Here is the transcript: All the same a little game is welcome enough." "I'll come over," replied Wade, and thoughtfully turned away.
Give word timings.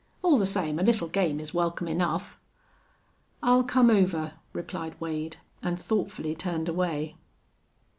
All 0.23 0.39
the 0.39 0.47
same 0.47 0.79
a 0.79 0.81
little 0.81 1.07
game 1.07 1.39
is 1.39 1.53
welcome 1.53 1.87
enough." 1.87 2.39
"I'll 3.43 3.63
come 3.63 3.91
over," 3.91 4.33
replied 4.51 4.99
Wade, 4.99 5.37
and 5.61 5.79
thoughtfully 5.79 6.33
turned 6.33 6.67
away. 6.67 7.17